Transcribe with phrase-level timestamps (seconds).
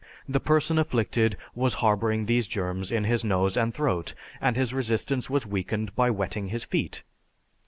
[0.27, 5.29] The person afflicted was harboring these germs in his nose and throat, and his resistance
[5.29, 7.03] was weakened by wetting his feet.